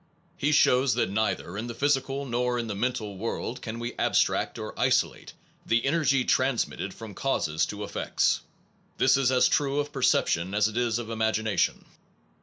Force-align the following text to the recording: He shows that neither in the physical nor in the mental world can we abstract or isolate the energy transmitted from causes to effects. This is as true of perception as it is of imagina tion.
He 0.35 0.51
shows 0.51 0.95
that 0.95 1.11
neither 1.11 1.59
in 1.59 1.67
the 1.67 1.75
physical 1.75 2.25
nor 2.25 2.57
in 2.57 2.65
the 2.65 2.73
mental 2.73 3.19
world 3.19 3.61
can 3.61 3.77
we 3.77 3.93
abstract 3.99 4.57
or 4.57 4.73
isolate 4.75 5.33
the 5.63 5.85
energy 5.85 6.25
transmitted 6.25 6.91
from 6.91 7.13
causes 7.13 7.67
to 7.67 7.83
effects. 7.83 8.41
This 8.97 9.15
is 9.15 9.31
as 9.31 9.47
true 9.47 9.79
of 9.79 9.93
perception 9.93 10.55
as 10.55 10.67
it 10.67 10.75
is 10.75 10.97
of 10.97 11.09
imagina 11.09 11.55
tion. 11.59 11.85